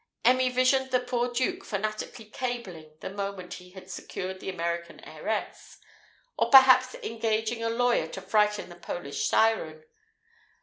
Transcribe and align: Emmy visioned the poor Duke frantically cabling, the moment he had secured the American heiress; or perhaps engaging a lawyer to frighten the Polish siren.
Emmy 0.25 0.49
visioned 0.49 0.89
the 0.89 0.99
poor 0.99 1.31
Duke 1.31 1.63
frantically 1.63 2.25
cabling, 2.25 2.97
the 3.01 3.09
moment 3.11 3.53
he 3.61 3.69
had 3.69 3.87
secured 3.87 4.39
the 4.39 4.49
American 4.49 4.99
heiress; 5.01 5.77
or 6.35 6.49
perhaps 6.49 6.95
engaging 7.03 7.61
a 7.61 7.69
lawyer 7.69 8.07
to 8.07 8.19
frighten 8.21 8.69
the 8.69 8.75
Polish 8.75 9.27
siren. 9.27 9.83